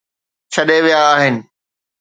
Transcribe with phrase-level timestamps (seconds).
[0.53, 1.35] ڇڏي ويا آهن